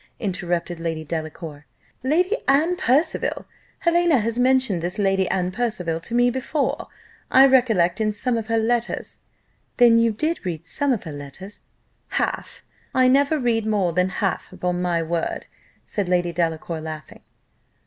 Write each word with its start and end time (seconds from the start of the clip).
interrupted 0.19 0.79
Lady 0.79 1.03
Delacour, 1.03 1.67
"Lady 2.01 2.35
Anne 2.47 2.75
Percival! 2.75 3.45
Helena 3.81 4.17
has 4.17 4.39
mentioned 4.39 4.81
this 4.81 4.97
Lady 4.97 5.29
Anne 5.29 5.51
Percival 5.51 5.99
to 5.99 6.15
me 6.15 6.31
before, 6.31 6.87
I 7.29 7.45
recollect, 7.45 8.01
in 8.01 8.11
some 8.11 8.35
of 8.35 8.47
her 8.47 8.57
letters." 8.57 9.19
"Then 9.77 9.99
you 9.99 10.11
did 10.11 10.43
read 10.43 10.65
some 10.65 10.91
of 10.91 11.03
her 11.03 11.11
letters?" 11.13 11.61
"Half! 12.07 12.63
I 12.95 13.09
never 13.09 13.37
read 13.37 13.67
more 13.67 13.93
than 13.93 14.09
half, 14.09 14.51
upon 14.51 14.81
my 14.81 15.03
word," 15.03 15.45
said 15.85 16.09
Lady 16.09 16.33
Delacour, 16.33 16.81
laughing. 16.81 17.21